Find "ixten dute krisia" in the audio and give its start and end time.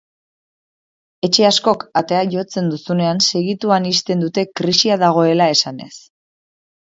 3.91-4.97